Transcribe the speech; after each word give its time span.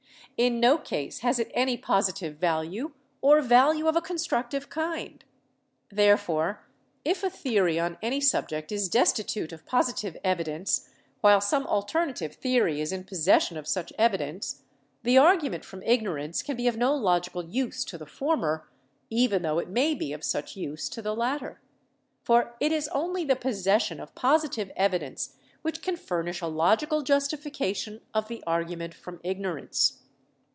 In 0.37 0.59
no 0.59 0.79
case 0.79 1.19
has 1.19 1.37
it 1.37 1.51
any 1.53 1.77
positive 1.77 2.37
value 2.37 2.93
or 3.21 3.41
value 3.43 3.85
of 3.87 3.95
a 3.95 4.01
constructive 4.01 4.69
kind. 4.69 5.23
Therefore, 5.91 6.65
if 7.05 7.21
a 7.23 7.29
theory 7.29 7.79
on 7.79 7.99
any 8.01 8.19
subject 8.19 8.71
is 8.71 8.89
destitute 8.89 9.51
of 9.53 9.67
positive 9.67 10.17
evidence, 10.23 10.89
while 11.19 11.41
some 11.41 11.67
alternative 11.67 12.33
theory 12.33 12.81
is 12.81 12.91
in 12.91 13.03
possession 13.03 13.55
of 13.55 13.67
such 13.67 13.93
evidence, 13.99 14.63
the 15.03 15.15
argument 15.15 15.63
from 15.63 15.83
ignorance 15.83 16.41
can 16.41 16.57
be 16.57 16.67
of 16.67 16.75
no 16.75 16.95
logical 16.95 17.45
use 17.45 17.85
to 17.85 17.99
the 17.99 18.07
former, 18.07 18.67
even 19.11 19.43
tho 19.43 19.59
it 19.59 19.69
may 19.69 19.93
be 19.93 20.11
of 20.11 20.23
such 20.23 20.55
use 20.57 20.89
to 20.89 21.03
the 21.03 21.13
latter. 21.15 21.61
For 22.23 22.55
it 22.59 22.71
is 22.71 22.87
only 22.87 23.23
the 23.23 23.35
possession 23.35 23.99
of 23.99 24.15
positive 24.15 24.71
evidence 24.75 25.35
which 25.61 25.83
can 25.83 25.97
furnish 25.97 26.41
a 26.41 26.47
logical 26.47 27.03
justification 27.03 28.01
of 28.15 28.27
the 28.27 28.43
argument 28.47 28.95
from 28.95 29.19
ignorance. 29.23 29.99